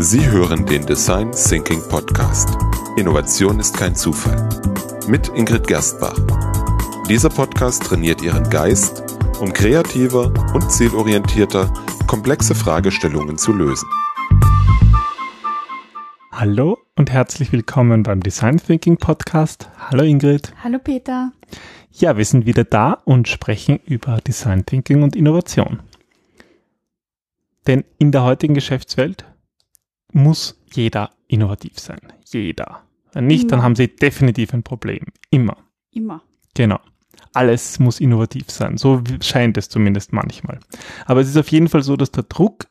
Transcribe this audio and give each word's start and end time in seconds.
Sie 0.00 0.24
hören 0.30 0.64
den 0.64 0.86
Design 0.86 1.32
Thinking 1.32 1.82
Podcast. 1.88 2.56
Innovation 2.96 3.58
ist 3.58 3.76
kein 3.76 3.96
Zufall. 3.96 4.48
Mit 5.08 5.26
Ingrid 5.30 5.66
Gerstbach. 5.66 6.16
Dieser 7.08 7.28
Podcast 7.28 7.82
trainiert 7.82 8.22
Ihren 8.22 8.48
Geist, 8.48 9.02
um 9.40 9.52
kreativer 9.52 10.32
und 10.54 10.70
zielorientierter 10.70 11.72
komplexe 12.06 12.54
Fragestellungen 12.54 13.38
zu 13.38 13.52
lösen. 13.52 13.88
Hallo 16.30 16.78
und 16.94 17.10
herzlich 17.10 17.50
willkommen 17.50 18.04
beim 18.04 18.22
Design 18.22 18.58
Thinking 18.58 18.98
Podcast. 18.98 19.68
Hallo 19.78 20.04
Ingrid. 20.04 20.52
Hallo 20.62 20.78
Peter. 20.78 21.32
Ja, 21.90 22.16
wir 22.16 22.24
sind 22.24 22.46
wieder 22.46 22.62
da 22.62 22.92
und 23.04 23.26
sprechen 23.26 23.80
über 23.84 24.18
Design 24.18 24.64
Thinking 24.64 25.02
und 25.02 25.16
Innovation. 25.16 25.80
Denn 27.66 27.82
in 27.98 28.12
der 28.12 28.22
heutigen 28.22 28.54
Geschäftswelt 28.54 29.24
muss 30.12 30.58
jeder 30.72 31.12
innovativ 31.28 31.78
sein. 31.78 32.00
Jeder. 32.26 32.82
Wenn 33.12 33.26
nicht, 33.26 33.42
Immer. 33.42 33.50
dann 33.50 33.62
haben 33.62 33.76
sie 33.76 33.88
definitiv 33.88 34.52
ein 34.52 34.62
Problem. 34.62 35.06
Immer. 35.30 35.56
Immer. 35.92 36.22
Genau. 36.54 36.80
Alles 37.34 37.78
muss 37.78 38.00
innovativ 38.00 38.50
sein. 38.50 38.78
So 38.78 39.02
scheint 39.20 39.56
es 39.58 39.68
zumindest 39.68 40.12
manchmal. 40.12 40.60
Aber 41.06 41.20
es 41.20 41.28
ist 41.28 41.36
auf 41.36 41.50
jeden 41.50 41.68
Fall 41.68 41.82
so, 41.82 41.96
dass 41.96 42.10
der 42.10 42.24
Druck, 42.24 42.66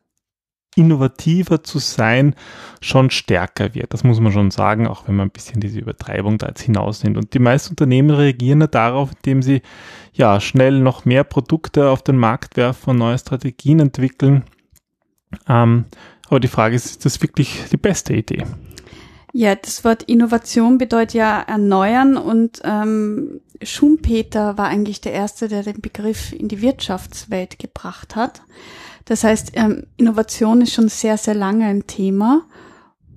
innovativer 0.76 1.64
zu 1.64 1.80
sein, 1.80 2.36
schon 2.82 3.10
stärker 3.10 3.74
wird. 3.74 3.94
Das 3.94 4.04
muss 4.04 4.20
man 4.20 4.32
schon 4.32 4.52
sagen, 4.52 4.88
auch 4.88 5.08
wenn 5.08 5.16
man 5.16 5.28
ein 5.28 5.32
bisschen 5.32 5.60
diese 5.60 5.80
Übertreibung 5.80 6.38
da 6.38 6.48
jetzt 6.48 6.62
hinaus 6.62 7.04
nimmt. 7.04 7.18
Und 7.18 7.34
die 7.34 7.40
meisten 7.40 7.72
Unternehmen 7.72 8.12
reagieren 8.12 8.62
ja 8.62 8.68
darauf, 8.68 9.12
indem 9.16 9.42
sie 9.42 9.62
ja 10.14 10.40
schnell 10.40 10.80
noch 10.80 11.04
mehr 11.04 11.24
Produkte 11.24 11.90
auf 11.90 12.04
den 12.04 12.18
Markt 12.18 12.58
werfen 12.58 12.92
und 12.92 12.98
neue 12.98 13.18
Strategien 13.18 13.80
entwickeln. 13.80 14.44
Ähm, 15.48 15.86
aber 16.30 16.40
die 16.40 16.48
Frage 16.48 16.76
ist, 16.76 16.86
ist 16.86 17.06
das 17.06 17.22
wirklich 17.22 17.64
die 17.72 17.78
beste 17.78 18.14
Idee? 18.14 18.44
Ja, 19.34 19.56
das 19.56 19.84
Wort 19.84 20.04
Innovation 20.04 20.78
bedeutet 20.78 21.14
ja 21.14 21.42
erneuern 21.42 22.18
und 22.18 22.62
ähm, 22.64 23.42
Schumpeter 23.62 24.58
war 24.58 24.68
eigentlich 24.68 25.02
der 25.02 25.14
Erste, 25.14 25.48
der 25.48 25.64
den 25.64 25.82
Begriff 25.82 26.34
in 26.34 26.48
die 26.48 26.62
Wirtschaftswelt 26.62 27.60
gebracht 27.60 28.16
hat. 28.16 28.42
Das 29.06 29.24
heißt, 29.24 29.52
ähm, 29.54 29.84
Innovation 29.98 30.62
ist 30.62 30.74
schon 30.74 30.90
sehr, 30.90 31.18
sehr 31.18 31.36
lange 31.36 31.66
ein 31.66 31.88
Thema. 31.88 32.46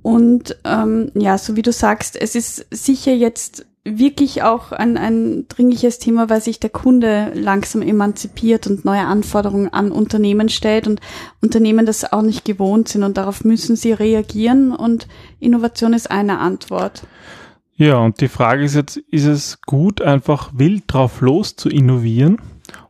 Und 0.02 0.56
ähm, 0.64 1.10
ja, 1.14 1.36
so 1.36 1.56
wie 1.56 1.62
du 1.62 1.72
sagst, 1.72 2.20
es 2.20 2.34
ist 2.34 2.66
sicher 2.70 3.12
jetzt 3.12 3.66
wirklich 3.84 4.42
auch 4.42 4.72
ein, 4.72 4.98
ein 4.98 5.46
dringliches 5.48 5.98
Thema, 5.98 6.28
weil 6.28 6.40
sich 6.40 6.60
der 6.60 6.70
Kunde 6.70 7.32
langsam 7.34 7.80
emanzipiert 7.80 8.66
und 8.66 8.84
neue 8.84 9.06
Anforderungen 9.06 9.72
an 9.72 9.90
Unternehmen 9.90 10.48
stellt 10.48 10.86
und 10.86 11.00
Unternehmen 11.40 11.86
das 11.86 12.12
auch 12.12 12.22
nicht 12.22 12.44
gewohnt 12.44 12.88
sind 12.88 13.04
und 13.04 13.16
darauf 13.16 13.44
müssen 13.44 13.76
sie 13.76 13.92
reagieren 13.92 14.72
und 14.72 15.08
Innovation 15.38 15.94
ist 15.94 16.10
eine 16.10 16.38
Antwort. 16.38 17.04
Ja, 17.76 17.96
und 17.96 18.20
die 18.20 18.28
Frage 18.28 18.64
ist 18.64 18.74
jetzt, 18.74 18.98
ist 18.98 19.24
es 19.24 19.62
gut, 19.62 20.02
einfach 20.02 20.50
wild 20.54 20.84
drauf 20.86 21.22
los 21.22 21.56
zu 21.56 21.70
innovieren 21.70 22.36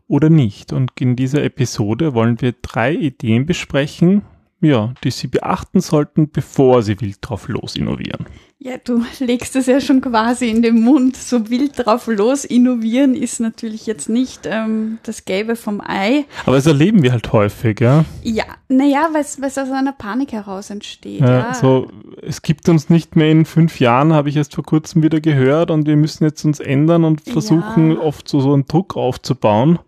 oder 0.08 0.28
nicht? 0.28 0.72
Und 0.72 0.90
in 0.98 1.14
dieser 1.14 1.44
Episode 1.44 2.14
wollen 2.14 2.40
wir 2.40 2.54
drei 2.60 2.94
Ideen 2.94 3.46
besprechen, 3.46 4.22
ja, 4.60 4.92
die 5.04 5.10
Sie 5.10 5.26
beachten 5.28 5.80
sollten, 5.80 6.30
bevor 6.30 6.82
Sie 6.82 7.00
wild 7.00 7.18
drauf 7.22 7.48
los 7.48 7.76
innovieren. 7.76 8.26
Ja, 8.62 8.72
du 8.84 9.02
legst 9.20 9.56
es 9.56 9.64
ja 9.64 9.80
schon 9.80 10.02
quasi 10.02 10.50
in 10.50 10.60
den 10.60 10.82
Mund. 10.82 11.16
So 11.16 11.48
wild 11.48 11.72
drauf 11.76 12.06
los 12.08 12.44
innovieren 12.44 13.14
ist 13.14 13.40
natürlich 13.40 13.86
jetzt 13.86 14.10
nicht 14.10 14.40
ähm, 14.44 14.98
das 15.02 15.24
Gelbe 15.24 15.56
vom 15.56 15.80
Ei. 15.80 16.26
Aber 16.44 16.56
das 16.56 16.66
erleben 16.66 17.02
wir 17.02 17.12
halt 17.12 17.32
häufig, 17.32 17.80
ja. 17.80 18.04
Ja, 18.22 18.44
naja, 18.68 19.08
weil 19.12 19.22
es 19.22 19.38
aus 19.58 19.70
einer 19.70 19.92
Panik 19.92 20.32
heraus 20.32 20.68
entsteht. 20.68 21.20
ja, 21.20 21.38
Ja, 21.48 21.54
So, 21.54 21.88
es 22.20 22.42
gibt 22.42 22.68
uns 22.68 22.90
nicht 22.90 23.16
mehr 23.16 23.30
in 23.30 23.46
fünf 23.46 23.80
Jahren, 23.80 24.12
habe 24.12 24.28
ich 24.28 24.36
erst 24.36 24.54
vor 24.54 24.64
kurzem 24.64 25.02
wieder 25.02 25.20
gehört, 25.20 25.70
und 25.70 25.86
wir 25.86 25.96
müssen 25.96 26.24
jetzt 26.24 26.44
uns 26.44 26.60
ändern 26.60 27.04
und 27.04 27.22
versuchen 27.22 27.92
Ja. 27.92 28.00
oft 28.00 28.28
so, 28.28 28.40
so 28.40 28.52
einen 28.52 28.66
Druck 28.66 28.94
aufzubauen. 28.94 29.78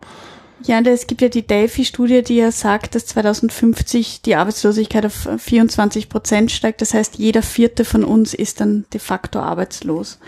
Ja, 0.64 0.80
es 0.80 1.06
gibt 1.06 1.22
ja 1.22 1.28
die 1.28 1.46
Delphi-Studie, 1.46 2.22
die 2.22 2.36
ja 2.36 2.52
sagt, 2.52 2.94
dass 2.94 3.06
2050 3.06 4.22
die 4.22 4.36
Arbeitslosigkeit 4.36 5.06
auf 5.06 5.28
24 5.38 6.08
Prozent 6.08 6.50
steigt. 6.50 6.80
Das 6.80 6.94
heißt, 6.94 7.16
jeder 7.16 7.42
vierte 7.42 7.84
von 7.84 8.04
uns 8.04 8.34
ist 8.34 8.60
dann 8.60 8.84
de 8.92 9.00
facto 9.00 9.40
arbeitslos. 9.40 10.18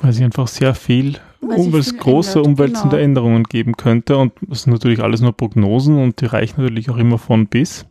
Weil 0.00 0.12
sich 0.12 0.24
einfach 0.24 0.48
sehr 0.48 0.74
viel, 0.74 1.18
Weil 1.40 1.74
es 1.76 1.96
große 1.96 2.38
ändert, 2.38 2.46
umwälzende 2.46 2.96
genau. 2.96 3.04
Änderungen 3.04 3.44
geben 3.44 3.76
könnte. 3.76 4.16
Und 4.16 4.32
das 4.42 4.62
sind 4.62 4.72
natürlich 4.72 5.00
alles 5.00 5.20
nur 5.20 5.32
Prognosen 5.32 5.98
und 5.98 6.20
die 6.20 6.26
reichen 6.26 6.62
natürlich 6.62 6.90
auch 6.90 6.96
immer 6.96 7.18
von 7.18 7.46
bis. 7.46 7.86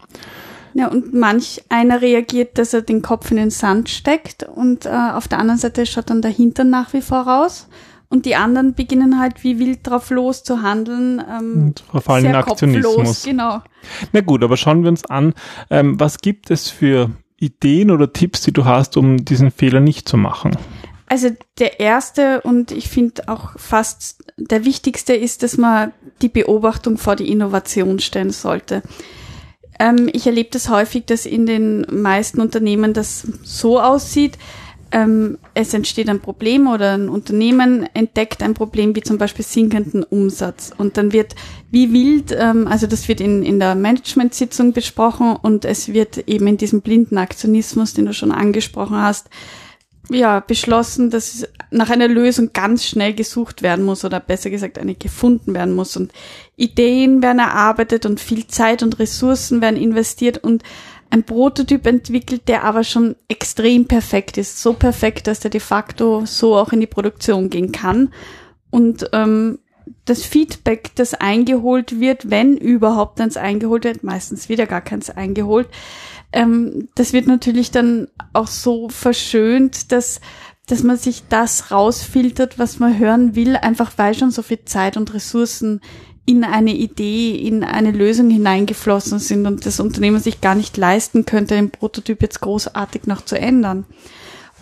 Ja, 0.73 0.87
und 0.87 1.13
manch 1.13 1.63
einer 1.69 2.01
reagiert, 2.01 2.57
dass 2.57 2.73
er 2.73 2.81
den 2.81 3.03
Kopf 3.03 3.29
in 3.29 3.37
den 3.37 3.51
Sand 3.51 3.89
steckt 3.89 4.43
und 4.43 4.85
äh, 4.85 4.89
auf 4.89 5.27
der 5.27 5.37
anderen 5.37 5.59
Seite 5.59 5.85
schaut 5.85 6.09
dann 6.09 6.23
der 6.23 6.31
Hintern 6.31 6.71
nach 6.71 6.93
wie 6.93 7.01
vor 7.01 7.21
raus. 7.21 7.67
Und 8.09 8.25
die 8.25 8.35
anderen 8.35 8.75
beginnen 8.75 9.19
halt 9.19 9.43
wie 9.43 9.57
wild 9.59 9.79
drauf 9.87 10.09
los 10.11 10.43
zu 10.43 10.61
handeln. 10.61 11.19
Ähm, 11.19 11.63
Und 11.67 11.79
verfallen 11.89 12.25
in 12.25 12.35
Aktionismus. 12.35 12.95
kopflos, 12.95 13.23
genau. 13.23 13.61
Na 14.11 14.21
gut, 14.21 14.43
aber 14.43 14.57
schauen 14.57 14.83
wir 14.83 14.89
uns 14.89 15.05
an, 15.05 15.33
ähm, 15.69 15.99
was 15.99 16.19
gibt 16.19 16.51
es 16.51 16.69
für 16.69 17.09
Ideen 17.37 17.91
oder 17.91 18.13
Tipps, 18.13 18.41
die 18.41 18.53
du 18.53 18.65
hast, 18.65 18.97
um 18.97 19.25
diesen 19.25 19.51
Fehler 19.51 19.79
nicht 19.79 20.07
zu 20.07 20.17
machen? 20.17 20.55
Also 21.07 21.29
der 21.59 21.79
erste 21.79 22.41
und 22.41 22.71
ich 22.71 22.89
finde 22.89 23.27
auch 23.27 23.51
fast 23.57 24.23
der 24.37 24.65
wichtigste 24.65 25.13
ist, 25.13 25.43
dass 25.43 25.57
man 25.57 25.91
die 26.21 26.29
Beobachtung 26.29 26.97
vor 26.97 27.15
die 27.15 27.29
Innovation 27.31 27.99
stellen 27.99 28.31
sollte. 28.31 28.81
Ähm, 29.79 30.09
ich 30.11 30.25
erlebe 30.25 30.49
das 30.51 30.69
häufig, 30.69 31.05
dass 31.05 31.25
in 31.25 31.45
den 31.45 31.85
meisten 31.91 32.41
Unternehmen 32.41 32.93
das 32.93 33.27
so 33.43 33.79
aussieht. 33.79 34.37
Ähm, 34.93 35.39
es 35.55 35.73
entsteht 35.73 36.07
ein 36.07 36.19
Problem 36.19 36.67
oder 36.67 36.93
ein 36.93 37.09
Unternehmen 37.09 37.89
entdeckt 37.95 38.43
ein 38.43 38.53
Problem 38.53 38.95
wie 38.95 39.01
zum 39.01 39.17
Beispiel 39.17 39.43
sinkenden 39.43 40.03
Umsatz. 40.03 40.71
Und 40.77 40.97
dann 40.97 41.11
wird 41.11 41.33
wie 41.71 41.91
wild, 41.91 42.31
ähm, 42.37 42.67
also 42.67 42.85
das 42.85 43.07
wird 43.07 43.19
in, 43.19 43.41
in 43.41 43.59
der 43.59 43.73
Management-Sitzung 43.73 44.71
besprochen 44.71 45.35
und 45.35 45.65
es 45.65 45.91
wird 45.93 46.29
eben 46.29 46.45
in 46.45 46.57
diesem 46.57 46.81
blinden 46.81 47.17
Aktionismus, 47.17 47.95
den 47.95 48.05
du 48.05 48.13
schon 48.13 48.31
angesprochen 48.31 48.97
hast, 48.97 49.29
ja, 50.09 50.41
beschlossen, 50.41 51.09
dass 51.09 51.47
nach 51.71 51.89
einer 51.89 52.07
Lösung 52.07 52.51
ganz 52.53 52.85
schnell 52.85 53.15
gesucht 53.15 53.63
werden 53.63 53.85
muss 53.85 54.05
oder 54.05 54.19
besser 54.19 54.51
gesagt 54.51 54.77
eine 54.77 54.93
gefunden 54.93 55.55
werden 55.55 55.73
muss. 55.73 55.97
Und 55.97 56.11
Ideen 56.55 57.23
werden 57.23 57.39
erarbeitet 57.39 58.05
und 58.05 58.19
viel 58.19 58.45
Zeit 58.45 58.83
und 58.83 58.99
Ressourcen 58.99 59.61
werden 59.61 59.81
investiert 59.81 60.37
und 60.37 60.61
ein 61.13 61.23
Prototyp 61.23 61.85
entwickelt, 61.85 62.47
der 62.47 62.63
aber 62.63 62.83
schon 62.83 63.15
extrem 63.27 63.85
perfekt 63.85 64.39
ist, 64.39 64.59
so 64.59 64.73
perfekt, 64.73 65.27
dass 65.27 65.41
der 65.41 65.51
de 65.51 65.61
facto 65.61 66.25
so 66.25 66.55
auch 66.55 66.73
in 66.73 66.79
die 66.79 66.87
Produktion 66.87 67.51
gehen 67.51 67.71
kann. 67.71 68.11
Und 68.71 69.11
ähm, 69.13 69.59
das 70.05 70.23
Feedback, 70.23 70.89
das 70.95 71.13
eingeholt 71.13 71.99
wird, 71.99 72.31
wenn 72.31 72.57
überhaupt 72.57 73.21
eins 73.21 73.37
eingeholt 73.37 73.83
wird, 73.83 74.03
meistens 74.03 74.49
wieder 74.49 74.65
gar 74.65 74.81
keins 74.81 75.11
eingeholt, 75.11 75.67
ähm, 76.31 76.89
das 76.95 77.13
wird 77.13 77.27
natürlich 77.27 77.69
dann 77.69 78.07
auch 78.33 78.47
so 78.47 78.89
verschönt, 78.89 79.91
dass, 79.91 80.19
dass 80.65 80.81
man 80.81 80.97
sich 80.97 81.27
das 81.29 81.69
rausfiltert, 81.69 82.57
was 82.57 82.79
man 82.79 82.97
hören 82.97 83.35
will, 83.35 83.55
einfach 83.55 83.91
weil 83.97 84.15
schon 84.15 84.31
so 84.31 84.41
viel 84.41 84.65
Zeit 84.65 84.97
und 84.97 85.13
Ressourcen 85.13 85.79
in 86.25 86.43
eine 86.43 86.73
Idee, 86.73 87.35
in 87.35 87.63
eine 87.63 87.91
Lösung 87.91 88.29
hineingeflossen 88.29 89.19
sind 89.19 89.45
und 89.45 89.65
das 89.65 89.79
Unternehmen 89.79 90.19
sich 90.19 90.39
gar 90.39 90.55
nicht 90.55 90.77
leisten 90.77 91.25
könnte, 91.25 91.55
den 91.55 91.71
Prototyp 91.71 92.21
jetzt 92.21 92.39
großartig 92.39 93.07
noch 93.07 93.25
zu 93.25 93.37
ändern. 93.37 93.85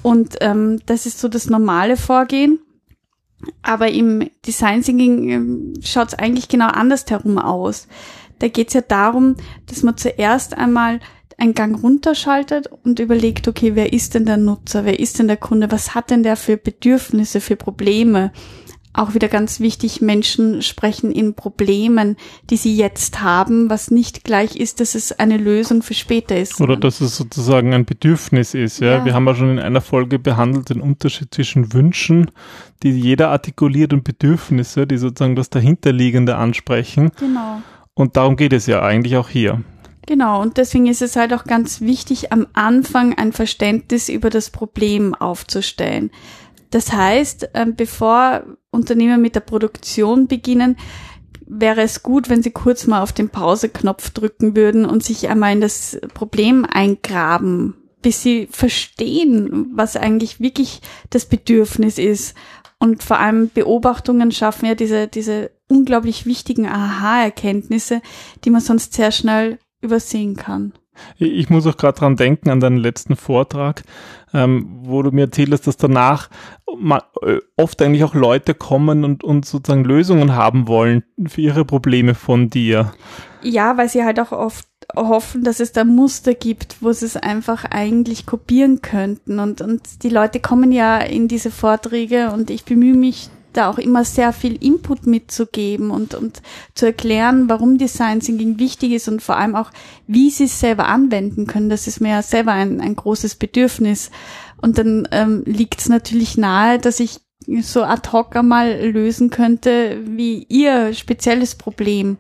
Und 0.01 0.37
ähm, 0.41 0.79
das 0.87 1.05
ist 1.05 1.19
so 1.19 1.27
das 1.27 1.49
normale 1.49 1.97
Vorgehen. 1.97 2.59
Aber 3.61 3.89
im 3.89 4.29
Design 4.45 4.81
Thinking 4.81 5.29
ähm, 5.29 5.73
schaut 5.81 6.09
es 6.09 6.13
eigentlich 6.19 6.47
genau 6.47 6.67
andersherum 6.67 7.37
aus. 7.37 7.87
Da 8.39 8.47
geht 8.47 8.69
es 8.69 8.73
ja 8.73 8.81
darum, 8.81 9.35
dass 9.67 9.83
man 9.83 9.97
zuerst 9.97 10.57
einmal 10.57 10.99
einen 11.37 11.53
Gang 11.53 11.81
runterschaltet 11.81 12.67
und 12.83 12.99
überlegt, 12.99 13.47
okay, 13.47 13.75
wer 13.75 13.93
ist 13.93 14.13
denn 14.13 14.25
der 14.25 14.37
Nutzer, 14.37 14.85
wer 14.85 14.99
ist 14.99 15.19
denn 15.19 15.27
der 15.27 15.37
Kunde, 15.37 15.71
was 15.71 15.95
hat 15.95 16.11
denn 16.11 16.23
der 16.23 16.35
für 16.35 16.57
Bedürfnisse, 16.57 17.41
für 17.41 17.55
Probleme? 17.55 18.31
Auch 18.93 19.13
wieder 19.13 19.29
ganz 19.29 19.61
wichtig, 19.61 20.01
Menschen 20.01 20.61
sprechen 20.61 21.13
in 21.13 21.33
Problemen, 21.33 22.17
die 22.49 22.57
sie 22.57 22.75
jetzt 22.75 23.21
haben, 23.21 23.69
was 23.69 23.89
nicht 23.89 24.25
gleich 24.25 24.57
ist, 24.57 24.81
dass 24.81 24.95
es 24.95 25.13
eine 25.13 25.37
Lösung 25.37 25.81
für 25.81 25.93
später 25.93 26.37
ist. 26.37 26.59
Oder 26.59 26.75
dass 26.75 26.99
es 26.99 27.15
sozusagen 27.15 27.73
ein 27.73 27.85
Bedürfnis 27.85 28.53
ist. 28.53 28.81
Ja? 28.81 28.97
Ja. 28.97 29.05
Wir 29.05 29.13
haben 29.13 29.25
ja 29.27 29.35
schon 29.35 29.51
in 29.51 29.59
einer 29.59 29.79
Folge 29.79 30.19
behandelt 30.19 30.69
den 30.69 30.81
Unterschied 30.81 31.33
zwischen 31.33 31.71
Wünschen, 31.71 32.31
die 32.83 32.91
jeder 32.91 33.29
artikuliert, 33.29 33.93
und 33.93 34.03
Bedürfnisse, 34.03 34.85
die 34.85 34.97
sozusagen 34.97 35.37
das 35.37 35.49
dahinterliegende 35.49 36.35
ansprechen. 36.35 37.11
Genau. 37.17 37.61
Und 37.93 38.17
darum 38.17 38.35
geht 38.35 38.51
es 38.51 38.65
ja 38.65 38.81
eigentlich 38.81 39.15
auch 39.15 39.29
hier. 39.29 39.61
Genau, 40.07 40.41
und 40.41 40.57
deswegen 40.57 40.87
ist 40.87 41.01
es 41.01 41.15
halt 41.15 41.33
auch 41.33 41.43
ganz 41.43 41.79
wichtig, 41.79 42.33
am 42.33 42.47
Anfang 42.53 43.17
ein 43.17 43.31
Verständnis 43.31 44.09
über 44.09 44.29
das 44.29 44.49
Problem 44.49 45.13
aufzustellen. 45.13 46.11
Das 46.71 46.91
heißt, 46.91 47.51
ähm, 47.53 47.75
bevor 47.75 48.43
Unternehmen 48.71 49.21
mit 49.21 49.35
der 49.35 49.41
Produktion 49.41 50.27
beginnen, 50.27 50.77
wäre 51.45 51.81
es 51.81 52.01
gut, 52.01 52.29
wenn 52.29 52.41
Sie 52.41 52.51
kurz 52.51 52.87
mal 52.87 53.01
auf 53.01 53.11
den 53.13 53.29
Pauseknopf 53.29 54.09
drücken 54.11 54.55
würden 54.55 54.85
und 54.85 55.03
sich 55.03 55.29
einmal 55.29 55.53
in 55.53 55.61
das 55.61 55.99
Problem 56.13 56.65
eingraben 56.65 57.75
bis 58.01 58.21
sie 58.21 58.47
verstehen, 58.51 59.71
was 59.73 59.95
eigentlich 59.95 60.39
wirklich 60.39 60.81
das 61.09 61.25
Bedürfnis 61.25 61.97
ist. 61.97 62.35
Und 62.79 63.03
vor 63.03 63.19
allem 63.19 63.49
Beobachtungen 63.49 64.31
schaffen 64.31 64.65
ja 64.65 64.75
diese, 64.75 65.07
diese 65.07 65.51
unglaublich 65.67 66.25
wichtigen 66.25 66.67
Aha-Erkenntnisse, 66.67 68.01
die 68.43 68.49
man 68.49 68.61
sonst 68.61 68.93
sehr 68.93 69.11
schnell 69.11 69.59
übersehen 69.81 70.35
kann. 70.35 70.73
Ich 71.17 71.49
muss 71.49 71.67
auch 71.67 71.77
gerade 71.77 71.99
dran 71.99 72.15
denken 72.15 72.49
an 72.49 72.59
deinen 72.59 72.77
letzten 72.77 73.15
Vortrag, 73.15 73.83
ähm, 74.33 74.79
wo 74.83 75.01
du 75.01 75.11
mir 75.11 75.25
erzählst, 75.25 75.67
dass 75.67 75.77
danach 75.77 76.29
äh, 76.67 77.37
oft 77.57 77.81
eigentlich 77.81 78.03
auch 78.03 78.13
Leute 78.13 78.53
kommen 78.53 79.03
und, 79.03 79.23
und 79.23 79.45
sozusagen 79.45 79.83
Lösungen 79.83 80.35
haben 80.35 80.67
wollen 80.67 81.03
für 81.27 81.41
ihre 81.41 81.65
Probleme 81.65 82.15
von 82.15 82.49
dir. 82.49 82.93
Ja, 83.43 83.77
weil 83.77 83.89
sie 83.89 84.03
halt 84.03 84.19
auch 84.19 84.31
oft 84.31 84.67
hoffen, 84.95 85.43
dass 85.43 85.59
es 85.59 85.71
da 85.71 85.83
Muster 85.83 86.33
gibt, 86.33 86.77
wo 86.81 86.91
sie 86.91 87.05
es 87.05 87.17
einfach 87.17 87.65
eigentlich 87.65 88.25
kopieren 88.25 88.81
könnten. 88.81 89.39
Und, 89.39 89.61
und 89.61 90.03
die 90.03 90.09
Leute 90.09 90.39
kommen 90.39 90.71
ja 90.71 90.97
in 90.97 91.27
diese 91.27 91.51
Vorträge 91.51 92.31
und 92.31 92.49
ich 92.49 92.65
bemühe 92.65 92.95
mich 92.95 93.29
da 93.53 93.69
auch 93.69 93.77
immer 93.77 94.05
sehr 94.05 94.33
viel 94.33 94.55
Input 94.63 95.07
mitzugeben 95.07 95.91
und, 95.91 96.13
und 96.13 96.41
zu 96.73 96.85
erklären, 96.85 97.49
warum 97.49 97.77
Design 97.77 98.19
Thinking 98.19 98.59
wichtig 98.59 98.91
ist 98.91 99.07
und 99.07 99.21
vor 99.21 99.37
allem 99.37 99.55
auch, 99.55 99.71
wie 100.07 100.29
sie 100.29 100.45
es 100.45 100.59
selber 100.59 100.87
anwenden 100.87 101.47
können. 101.47 101.69
Das 101.69 101.87
ist 101.87 102.01
mir 102.01 102.09
ja 102.09 102.21
selber 102.21 102.53
ein, 102.53 102.81
ein 102.81 102.95
großes 102.95 103.35
Bedürfnis. 103.35 104.11
Und 104.61 104.77
dann 104.77 105.07
ähm, 105.11 105.43
liegt 105.45 105.79
es 105.79 105.89
natürlich 105.89 106.37
nahe, 106.37 106.79
dass 106.79 106.99
ich 106.99 107.19
so 107.61 107.83
ad 107.83 108.09
hoc 108.11 108.35
einmal 108.35 108.89
lösen 108.89 109.29
könnte, 109.29 109.99
wie 110.05 110.45
ihr 110.47 110.93
spezielles 110.93 111.55
Problem 111.55 112.17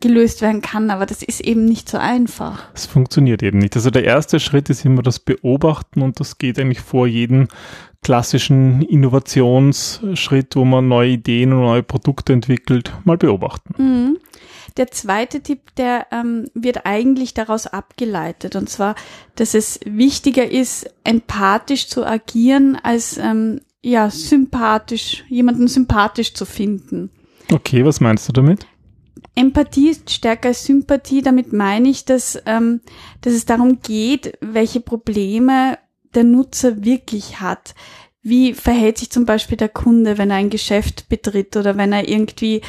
gelöst 0.00 0.42
werden 0.42 0.62
kann, 0.62 0.90
aber 0.90 1.06
das 1.06 1.22
ist 1.22 1.40
eben 1.40 1.64
nicht 1.64 1.88
so 1.88 1.98
einfach. 1.98 2.64
Es 2.74 2.86
funktioniert 2.86 3.42
eben 3.42 3.58
nicht. 3.58 3.76
Also 3.76 3.90
der 3.90 4.04
erste 4.04 4.40
Schritt 4.40 4.70
ist 4.70 4.84
immer 4.84 5.02
das 5.02 5.18
Beobachten 5.18 6.02
und 6.02 6.20
das 6.20 6.38
geht 6.38 6.58
eigentlich 6.58 6.80
vor 6.80 7.06
jedem 7.06 7.48
klassischen 8.02 8.82
Innovationsschritt, 8.82 10.56
wo 10.56 10.64
man 10.64 10.86
neue 10.88 11.10
Ideen 11.10 11.52
und 11.52 11.60
neue 11.60 11.82
Produkte 11.82 12.32
entwickelt, 12.32 12.92
mal 13.04 13.16
beobachten. 13.16 13.74
Mhm. 13.82 14.18
Der 14.76 14.90
zweite 14.90 15.40
Tipp, 15.40 15.74
der 15.76 16.08
ähm, 16.10 16.46
wird 16.54 16.84
eigentlich 16.84 17.32
daraus 17.32 17.66
abgeleitet, 17.66 18.56
und 18.56 18.68
zwar, 18.68 18.96
dass 19.36 19.54
es 19.54 19.78
wichtiger 19.84 20.50
ist, 20.50 20.92
empathisch 21.04 21.86
zu 21.86 22.04
agieren, 22.04 22.76
als 22.82 23.16
ähm, 23.16 23.60
ja 23.82 24.10
sympathisch, 24.10 25.24
jemanden 25.28 25.68
sympathisch 25.68 26.34
zu 26.34 26.44
finden. 26.44 27.10
Okay, 27.52 27.84
was 27.84 28.00
meinst 28.00 28.28
du 28.28 28.32
damit? 28.32 28.66
Empathie 29.34 29.90
ist 29.90 30.10
stärker 30.10 30.48
als 30.48 30.64
Sympathie. 30.64 31.22
Damit 31.22 31.52
meine 31.52 31.88
ich, 31.88 32.04
dass, 32.04 32.40
ähm, 32.46 32.80
dass 33.20 33.32
es 33.32 33.46
darum 33.46 33.80
geht, 33.80 34.38
welche 34.40 34.80
Probleme 34.80 35.78
der 36.14 36.24
Nutzer 36.24 36.84
wirklich 36.84 37.40
hat. 37.40 37.74
Wie 38.22 38.54
verhält 38.54 38.96
sich 38.98 39.10
zum 39.10 39.26
Beispiel 39.26 39.58
der 39.58 39.68
Kunde, 39.68 40.16
wenn 40.16 40.30
er 40.30 40.36
ein 40.36 40.48
Geschäft 40.48 41.10
betritt 41.10 41.56
oder 41.56 41.76
wenn 41.76 41.92
er 41.92 42.08
irgendwie 42.08 42.62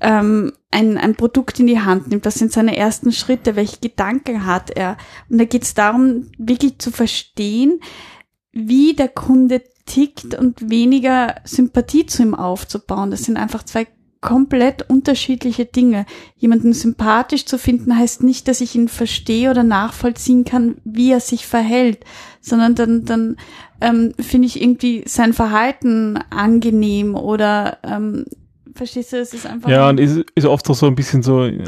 ähm, 0.00 0.52
ein, 0.70 0.96
ein 0.96 1.16
Produkt 1.16 1.60
in 1.60 1.66
die 1.66 1.80
Hand 1.80 2.08
nimmt? 2.08 2.24
Was 2.24 2.36
sind 2.36 2.50
seine 2.50 2.76
ersten 2.76 3.12
Schritte? 3.12 3.54
Welche 3.54 3.78
Gedanken 3.78 4.46
hat 4.46 4.70
er? 4.70 4.96
Und 5.28 5.38
da 5.38 5.44
geht 5.44 5.64
es 5.64 5.74
darum, 5.74 6.30
wirklich 6.38 6.78
zu 6.78 6.90
verstehen, 6.90 7.80
wie 8.52 8.94
der 8.94 9.08
Kunde 9.08 9.62
tickt 9.84 10.34
und 10.34 10.70
weniger 10.70 11.36
Sympathie 11.44 12.06
zu 12.06 12.22
ihm 12.22 12.34
aufzubauen. 12.34 13.10
Das 13.10 13.24
sind 13.24 13.36
einfach 13.36 13.64
zwei 13.64 13.86
komplett 14.22 14.88
unterschiedliche 14.88 15.66
Dinge. 15.66 16.06
Jemanden 16.38 16.72
sympathisch 16.72 17.44
zu 17.44 17.58
finden 17.58 17.98
heißt 17.98 18.22
nicht, 18.22 18.48
dass 18.48 18.62
ich 18.62 18.74
ihn 18.74 18.88
verstehe 18.88 19.50
oder 19.50 19.64
nachvollziehen 19.64 20.44
kann, 20.44 20.76
wie 20.84 21.10
er 21.10 21.20
sich 21.20 21.46
verhält, 21.46 22.04
sondern 22.40 22.74
dann, 22.74 23.04
dann 23.04 23.36
ähm, 23.82 24.14
finde 24.18 24.46
ich 24.46 24.62
irgendwie 24.62 25.02
sein 25.06 25.34
Verhalten 25.34 26.18
angenehm 26.30 27.16
oder 27.16 27.78
ähm, 27.82 28.24
Verstehst 28.74 29.12
du, 29.12 29.18
es 29.18 29.34
ist 29.34 29.46
einfach. 29.46 29.68
Ja, 29.68 29.88
und 29.88 29.98
ist, 29.98 30.24
ist 30.34 30.46
oft 30.46 30.68
auch 30.70 30.74
so 30.74 30.86
ein 30.86 30.94
bisschen 30.94 31.22
so 31.22 31.44
äh, 31.44 31.62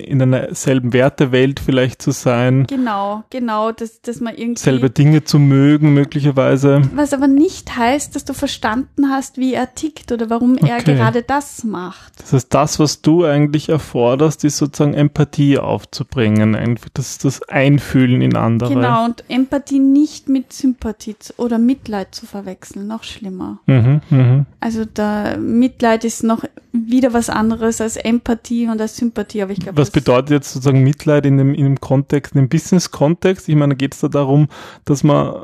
in 0.00 0.20
einer 0.20 0.54
selben 0.54 0.92
Wertewelt 0.92 1.60
vielleicht 1.60 2.02
zu 2.02 2.10
sein. 2.10 2.66
Genau, 2.66 3.24
genau, 3.30 3.72
dass, 3.72 4.00
dass 4.02 4.20
man 4.20 4.34
irgendwie. 4.34 4.60
Selbe 4.60 4.90
Dinge 4.90 5.24
zu 5.24 5.38
mögen, 5.38 5.94
möglicherweise. 5.94 6.82
Was 6.94 7.12
aber 7.12 7.28
nicht 7.28 7.76
heißt, 7.76 8.16
dass 8.16 8.24
du 8.24 8.34
verstanden 8.34 9.10
hast, 9.10 9.38
wie 9.38 9.54
er 9.54 9.74
tickt 9.74 10.10
oder 10.12 10.30
warum 10.30 10.54
okay. 10.54 10.70
er 10.70 10.82
gerade 10.82 11.22
das 11.22 11.64
macht. 11.64 12.20
Das 12.20 12.32
heißt, 12.32 12.54
das, 12.54 12.78
was 12.78 13.02
du 13.02 13.24
eigentlich 13.24 13.68
erforderst, 13.68 14.44
ist 14.44 14.58
sozusagen 14.58 14.94
Empathie 14.94 15.58
aufzubringen, 15.58 16.78
das, 16.94 17.18
das 17.18 17.42
Einfühlen 17.48 18.22
in 18.22 18.36
andere. 18.36 18.74
Genau, 18.74 19.04
und 19.04 19.24
Empathie 19.28 19.78
nicht 19.78 20.28
mit 20.28 20.52
Sympathie 20.52 21.16
oder 21.36 21.58
Mitleid 21.58 22.14
zu 22.14 22.26
verwechseln, 22.26 22.86
noch 22.86 23.04
schlimmer. 23.04 23.58
Mhm, 23.66 24.00
mh. 24.10 24.46
Also 24.60 24.84
da 24.84 25.36
Mitleid 25.36 26.04
ist 26.04 26.22
noch 26.22 26.31
noch 26.32 26.44
wieder 26.72 27.12
was 27.12 27.28
anderes 27.28 27.80
als 27.80 27.96
Empathie 27.96 28.68
und 28.68 28.80
als 28.80 28.96
Sympathie. 28.96 29.42
Aber 29.42 29.52
ich 29.52 29.60
glaube, 29.60 29.78
was 29.78 29.90
bedeutet 29.90 30.30
jetzt 30.30 30.52
sozusagen 30.52 30.82
Mitleid 30.82 31.26
in 31.26 31.38
dem, 31.38 31.54
in 31.54 31.64
dem 31.64 31.80
Kontext, 31.80 32.34
in 32.34 32.42
dem 32.42 32.48
Business-Kontext? 32.48 33.48
Ich 33.48 33.56
meine, 33.56 33.76
geht 33.76 33.94
es 33.94 34.00
da 34.00 34.08
darum, 34.08 34.48
dass 34.84 35.04
man 35.04 35.34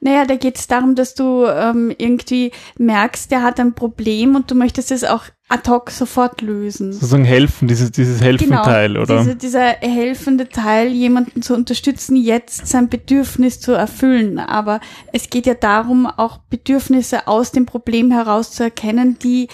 naja, 0.00 0.24
da 0.24 0.36
geht 0.36 0.56
es 0.56 0.66
darum, 0.66 0.94
dass 0.94 1.14
du 1.14 1.44
ähm, 1.46 1.92
irgendwie 1.96 2.52
merkst, 2.78 3.30
der 3.30 3.42
hat 3.42 3.58
ein 3.58 3.74
Problem 3.74 4.36
und 4.36 4.50
du 4.50 4.54
möchtest 4.54 4.92
es 4.92 5.04
auch 5.04 5.24
ad 5.48 5.68
hoc 5.68 5.90
sofort 5.90 6.40
lösen. 6.42 6.92
Sozusagen 6.92 7.24
helfen, 7.24 7.68
dieses, 7.68 7.90
dieses 7.90 8.20
Helfenteil, 8.20 8.88
genau, 8.88 9.02
oder? 9.02 9.18
Diese, 9.18 9.36
dieser 9.36 9.66
helfende 9.80 10.48
Teil, 10.48 10.88
jemanden 10.88 11.42
zu 11.42 11.54
unterstützen, 11.54 12.16
jetzt 12.16 12.66
sein 12.66 12.88
Bedürfnis 12.88 13.60
zu 13.60 13.72
erfüllen. 13.72 14.38
Aber 14.38 14.80
es 15.12 15.30
geht 15.30 15.46
ja 15.46 15.54
darum, 15.54 16.06
auch 16.06 16.38
Bedürfnisse 16.50 17.26
aus 17.26 17.50
dem 17.50 17.66
Problem 17.66 18.10
heraus 18.10 18.52
zu 18.52 18.62
erkennen, 18.62 19.18
die 19.22 19.48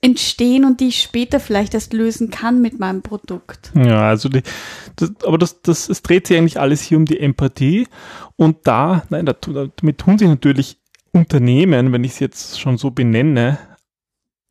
entstehen 0.00 0.64
und 0.64 0.80
die 0.80 0.88
ich 0.88 1.02
später 1.02 1.40
vielleicht 1.40 1.74
erst 1.74 1.92
lösen 1.92 2.30
kann 2.30 2.62
mit 2.62 2.78
meinem 2.78 3.02
Produkt. 3.02 3.72
Ja, 3.74 4.08
also 4.08 4.28
die, 4.28 4.42
das, 4.96 5.12
aber 5.24 5.38
das, 5.38 5.60
das, 5.62 5.88
es 5.88 6.02
dreht 6.02 6.26
sich 6.26 6.36
eigentlich 6.36 6.60
alles 6.60 6.82
hier 6.82 6.98
um 6.98 7.04
die 7.04 7.18
Empathie 7.18 7.88
und 8.36 8.66
da, 8.66 9.02
nein, 9.10 9.26
da, 9.26 9.32
damit 9.32 9.98
tun 9.98 10.18
sich 10.18 10.28
natürlich 10.28 10.78
Unternehmen, 11.12 11.92
wenn 11.92 12.04
ich 12.04 12.12
es 12.12 12.18
jetzt 12.20 12.60
schon 12.60 12.78
so 12.78 12.90
benenne, 12.90 13.58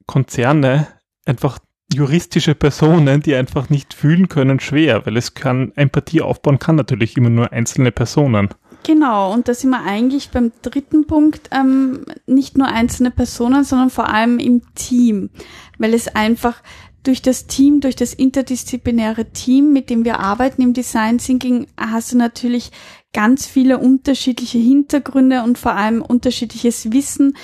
Konzerne, 0.06 0.88
einfach 1.26 1.60
juristische 1.94 2.56
Personen, 2.56 3.22
die 3.22 3.36
einfach 3.36 3.70
nicht 3.70 3.94
fühlen 3.94 4.28
können, 4.28 4.60
schwer, 4.60 5.06
weil 5.06 5.16
es 5.16 5.34
kann, 5.34 5.72
Empathie 5.76 6.22
aufbauen 6.22 6.60
kann 6.60 6.76
natürlich 6.76 7.16
immer 7.16 7.30
nur 7.30 7.54
einzelne 7.54 7.92
Personen. 7.92 8.50
Genau, 8.88 9.34
und 9.34 9.50
da 9.50 9.53
sind 9.53 9.72
wir 9.72 9.84
eigentlich 9.84 10.29
beim 10.29 10.53
dritten 10.62 11.08
Punkt, 11.08 11.50
ähm, 11.51 12.06
nicht 12.25 12.58
nur 12.58 12.70
einzelne 12.70 13.12
Personen, 13.12 13.65
sondern 13.65 13.89
vor 13.89 14.08
allem 14.08 14.39
im 14.39 14.62
Team, 14.75 15.29
weil 15.77 15.94
es 15.94 16.08
einfach 16.08 16.63
durch 17.03 17.22
das 17.22 17.48
Team, 17.48 17.82
durch 17.82 17.98
das 17.98 18.13
interdisziplinäre 18.13 19.25
Team, 19.34 19.74
mit 19.74 19.89
dem 19.89 20.06
wir 20.06 20.22
arbeiten 20.22 20.62
im 20.62 20.72
Design 20.72 21.17
Thinking, 21.17 21.67
hast 21.75 22.13
du 22.13 22.17
natürlich 22.17 22.72
ganz 23.12 23.46
viele 23.46 23.77
unterschiedliche 23.77 24.58
Hintergründe 24.58 25.44
und 25.44 25.58
vor 25.58 25.74
allem 25.74 26.01
unterschiedliches 26.01 26.94
Wissen. 26.94 27.36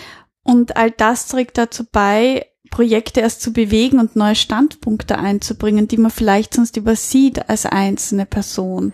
Und 0.44 0.78
all 0.78 0.92
das 0.92 1.28
trägt 1.28 1.58
dazu 1.58 1.84
bei, 1.92 2.46
Projekte 2.72 3.20
erst 3.20 3.42
zu 3.42 3.52
bewegen 3.52 4.00
und 4.00 4.16
neue 4.16 4.36
Standpunkte 4.36 5.20
einzubringen, 5.20 5.90
die 5.90 5.98
man 5.98 6.10
vielleicht 6.10 6.54
sonst 6.54 6.78
übersieht 6.78 7.50
als 7.50 7.66
einzelne 7.66 8.26
Person 8.26 8.94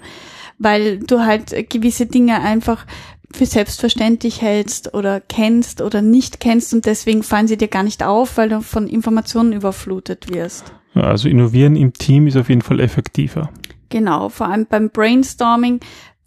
weil 0.60 1.00
du 1.00 1.22
halt 1.22 1.70
gewisse 1.70 2.06
Dinge 2.06 2.42
einfach 2.42 2.86
für 3.34 3.46
selbstverständlich 3.46 4.42
hältst 4.42 4.94
oder 4.94 5.22
kennst 5.22 5.82
oder 5.82 6.01
nicht 6.01 6.39
kennst 6.39 6.74
und 6.74 6.86
deswegen 6.86 7.24
fallen 7.24 7.48
sie 7.48 7.58
dir 7.58 7.68
gar 7.68 7.84
nicht 7.84 8.04
auf, 8.04 8.38
weil 8.38 8.50
du 8.50 8.62
von 8.62 8.88
Informationen 8.88 9.54
überflutet 9.54 10.34
wirst. 10.34 10.74
Ja, 10.96 11.04
also 11.04 11.30
innovieren 11.30 11.75
im 11.75 11.94
Team 11.94 12.28
ist 12.28 12.38
auf 12.38 12.50
jeden 12.50 12.62
Fall 12.62 12.80
effektiver. 12.80 13.50
Genau, 13.89 14.30
vor 14.30 14.48
allem 14.48 14.66
beim 14.68 14.89
Brainstorming, 14.89 15.80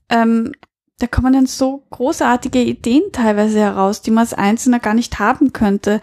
ähm, 0.08 0.52
da 0.98 1.08
kommen 1.08 1.32
dann 1.32 1.46
so 1.46 1.84
großartige 1.90 2.62
Ideen 2.62 3.02
teilweise 3.12 3.58
heraus, 3.58 4.02
die 4.02 4.12
man 4.12 4.22
als 4.22 4.34
Einzelner 4.34 4.78
gar 4.78 4.94
nicht 4.94 5.18
haben 5.18 5.52
könnte. 5.52 6.00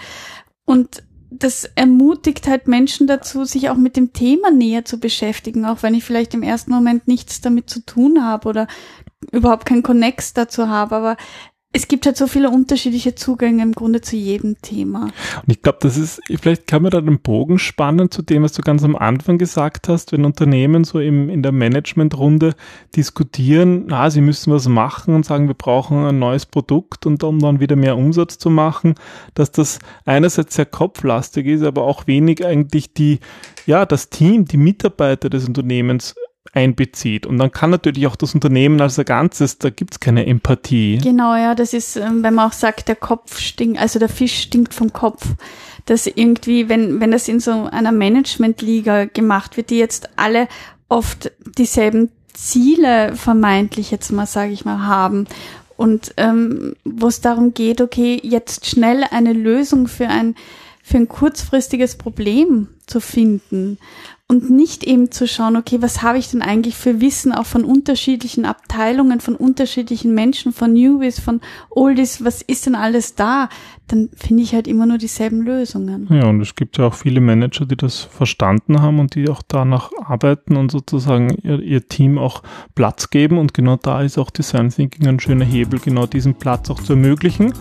Und 0.66 1.04
das 1.32 1.66
ermutigt 1.76 2.48
halt 2.48 2.68
Menschen 2.68 3.08
dazu, 3.08 3.46
sich 3.46 3.70
auch 3.70 3.76
mit 3.76 3.96
dem 3.96 4.14
Thema 4.14 4.52
näher 4.52 4.86
zu 4.86 5.00
beschäftigen, 5.00 5.66
auch 5.66 5.84
wenn 5.84 5.94
ich 5.94 6.04
vielleicht 6.04 6.34
im 6.34 6.44
ersten 6.44 6.72
Moment 6.72 7.08
nichts 7.08 7.42
damit 7.42 7.70
zu 7.70 7.86
tun 7.86 8.24
habe 8.24 8.50
oder 8.50 8.68
überhaupt 9.32 9.66
keinen 9.66 9.84
Connex 9.84 10.34
dazu 10.34 10.70
habe. 10.70 10.96
Aber 10.96 11.18
es 11.72 11.88
gibt 11.88 12.08
halt 12.08 12.18
so 12.18 12.26
viele 12.26 12.50
unterschiedliche 12.50 13.14
Zugänge 13.14 13.62
im 13.62 13.74
Grunde 13.74 14.02
zu 14.02 14.16
jedem 14.16 14.60
Thema. 14.60 15.04
Und 15.04 15.50
ich 15.50 15.62
glaube, 15.62 15.78
das 15.82 15.98
ist, 15.98 16.20
vielleicht 16.42 16.66
kann 16.66 16.82
man 16.82 16.90
da 16.90 17.00
den 17.00 17.20
Bogen 17.20 17.60
spannen 17.60 18.10
zu 18.10 18.24
dem, 18.24 18.42
was 18.42 18.54
du 18.54 18.64
ganz 18.64 18.84
am 18.84 18.96
Anfang 18.96 19.38
gesagt 19.38 19.88
hast, 19.88 20.12
wenn 20.12 20.26
Unternehmen 20.26 20.84
so 20.84 21.00
im, 21.00 21.30
in 21.30 21.44
der 21.44 21.52
Managementrunde 21.52 22.56
diskutieren, 22.96 23.86
na, 23.88 24.10
sie 24.10 24.22
müssen 24.22 24.52
was 24.52 24.68
machen 24.68 25.14
und 25.14 25.26
sagen, 25.28 25.48
wir 25.48 25.54
brauchen 25.54 26.06
ein 26.06 26.18
neues 26.18 26.48
Produkt 26.48 27.06
und 27.06 27.24
um 27.24 27.38
dann 27.38 27.60
wieder 27.60 27.76
mehr 27.76 27.98
Umsatz 27.98 28.40
zu 28.40 28.50
machen, 28.50 28.96
dass 29.36 29.52
das 29.52 29.78
einerseits 30.06 30.56
sehr 30.56 30.66
kopflastig 30.66 31.46
ist, 31.46 31.62
aber 31.62 31.84
auch 31.84 32.08
wenig 32.08 32.44
eigentlich 32.44 32.96
die, 32.96 33.20
ja, 33.68 33.86
das 33.86 34.10
Team, 34.10 34.46
die 34.46 34.58
Mitarbeiter 34.58 35.30
des 35.30 35.48
Unternehmens 35.48 36.16
einbezieht. 36.54 37.26
Und 37.26 37.38
dann 37.38 37.52
kann 37.52 37.70
natürlich 37.70 38.08
auch 38.08 38.16
das 38.16 38.34
Unternehmen 38.34 38.82
als 38.82 38.98
Ganzes, 39.06 39.58
da 39.58 39.70
gibt 39.70 39.94
es 39.94 40.00
keine 40.00 40.26
Empathie. 40.26 40.98
Genau, 40.98 41.36
ja, 41.36 41.56
das 41.56 41.74
ist, 41.74 41.96
ähm, 41.96 42.24
wenn 42.24 42.34
man 42.34 42.50
auch 42.50 42.54
sagt, 42.54 42.88
der 42.88 42.96
Kopf 42.96 43.40
stinkt, 43.40 43.80
also 43.80 44.00
der 44.00 44.10
Fisch 44.10 44.42
stinkt 44.42 44.74
vom 44.74 44.92
Kopf. 44.92 45.26
Dass 45.86 46.08
irgendwie, 46.08 46.70
wenn, 46.70 47.00
wenn 47.00 47.12
das 47.12 47.28
in 47.28 47.40
so 47.40 47.66
einer 47.66 47.92
Managementliga 47.92 49.06
gemacht 49.06 49.58
wird, 49.58 49.70
die 49.70 49.78
jetzt 49.78 50.10
alle 50.18 50.48
oft 50.88 51.32
dieselben 51.58 52.12
Ziele 52.34 53.16
vermeintlich 53.16 53.92
jetzt 53.92 54.12
mal, 54.12 54.26
sage 54.26 54.52
ich 54.52 54.66
mal, 54.66 54.86
haben 54.86 55.28
und 55.78 56.14
ähm, 56.18 56.76
wo 56.84 57.08
es 57.08 57.22
darum 57.22 57.54
geht, 57.54 57.82
okay, 57.82 58.20
jetzt 58.22 58.66
schnell 58.66 59.04
eine 59.10 59.34
Lösung 59.34 59.88
für 59.88 60.08
ein 60.08 60.36
für 60.82 60.98
ein 60.98 61.08
kurzfristiges 61.08 61.98
Problem 61.98 62.68
zu 62.88 63.00
finden 63.00 63.78
und 64.32 64.52
nicht 64.52 64.84
eben 64.84 65.10
zu 65.10 65.28
schauen, 65.28 65.56
okay, 65.56 65.82
was 65.82 66.04
habe 66.04 66.20
ich 66.20 66.30
denn 66.30 66.44
eigentlich 66.44 66.76
für 66.76 67.02
Wissen 67.02 67.32
auch 67.32 67.48
von 67.48 67.66
unterschiedlichen 67.66 68.46
Abteilungen, 68.46 69.22
von 69.22 69.36
unterschiedlichen 69.36 70.14
Menschen, 70.14 70.54
von 70.54 70.72
Newbies, 70.72 71.20
von 71.20 71.42
Oldies, 71.72 72.24
was 72.24 72.44
ist 72.44 72.68
denn 72.68 72.76
alles 72.76 73.16
da? 73.16 73.50
Dann 73.88 74.10
finde 74.16 74.44
ich 74.44 74.54
halt 74.54 74.68
immer 74.68 74.86
nur 74.86 75.00
dieselben 75.00 75.42
Lösungen. 75.42 76.08
Ja, 76.12 76.28
und 76.28 76.42
es 76.42 76.54
gibt 76.56 76.78
ja 76.78 76.86
auch 76.86 76.94
viele 76.94 77.22
Manager, 77.22 77.66
die 77.66 77.76
das 77.76 78.02
verstanden 78.02 78.84
haben 78.84 79.00
und 79.00 79.16
die 79.16 79.28
auch 79.30 79.42
danach 79.48 79.90
arbeiten 80.06 80.58
und 80.58 80.70
sozusagen 80.70 81.36
ihr, 81.42 81.60
ihr 81.60 81.88
Team 81.88 82.20
auch 82.20 82.44
Platz 82.76 83.10
geben 83.10 83.40
und 83.40 83.56
genau 83.56 83.78
da 83.78 84.04
ist 84.04 84.20
auch 84.20 84.30
Design 84.30 84.70
Thinking 84.70 85.08
ein 85.08 85.20
schöner 85.20 85.46
Hebel, 85.46 85.80
genau 85.80 86.06
diesen 86.06 86.36
Platz 86.36 86.70
auch 86.70 86.80
zu 86.80 86.94
ermöglichen. 86.94 87.52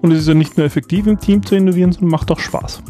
Und 0.00 0.10
es 0.10 0.20
ist 0.20 0.28
ja 0.28 0.34
nicht 0.34 0.56
nur 0.56 0.64
effektiv 0.64 1.06
im 1.06 1.20
Team 1.20 1.44
zu 1.44 1.54
innovieren, 1.54 1.92
sondern 1.92 2.12
macht 2.12 2.30
auch 2.30 2.40
Spaß. 2.40 2.82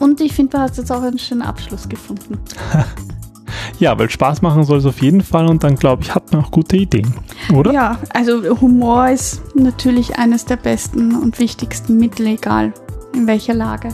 Und 0.00 0.20
ich 0.20 0.32
finde, 0.32 0.56
du 0.56 0.58
hast 0.62 0.78
jetzt 0.78 0.90
auch 0.90 1.02
einen 1.02 1.18
schönen 1.18 1.42
Abschluss 1.42 1.88
gefunden. 1.88 2.38
ja, 3.78 3.98
weil 3.98 4.10
Spaß 4.10 4.42
machen 4.42 4.64
soll 4.64 4.78
es 4.78 4.86
auf 4.86 5.00
jeden 5.00 5.22
Fall 5.22 5.46
und 5.46 5.64
dann 5.64 5.76
glaube 5.76 6.02
ich, 6.02 6.14
hat 6.14 6.32
man 6.32 6.44
auch 6.44 6.50
gute 6.50 6.76
Ideen, 6.76 7.14
oder? 7.52 7.72
Ja, 7.72 7.98
also 8.12 8.60
Humor 8.60 9.08
ist 9.08 9.42
natürlich 9.54 10.18
eines 10.18 10.44
der 10.44 10.56
besten 10.56 11.14
und 11.14 11.38
wichtigsten 11.38 11.98
Mittel, 11.98 12.26
egal 12.26 12.72
in 13.14 13.26
welcher 13.26 13.54
Lage. 13.54 13.88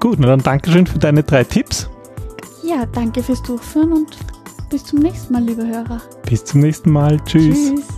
Gut, 0.00 0.18
na 0.20 0.26
dann 0.26 0.42
Dankeschön 0.42 0.86
für 0.86 0.98
deine 0.98 1.22
drei 1.22 1.44
Tipps. 1.44 1.88
Ja, 2.62 2.84
danke 2.86 3.22
fürs 3.22 3.42
Durchführen 3.42 3.92
und 3.92 4.16
bis 4.70 4.84
zum 4.84 4.98
nächsten 4.98 5.32
Mal, 5.32 5.42
liebe 5.42 5.66
Hörer. 5.66 6.00
Bis 6.28 6.44
zum 6.44 6.60
nächsten 6.60 6.90
Mal. 6.90 7.18
Tschüss. 7.24 7.72
Tschüss. 7.72 7.95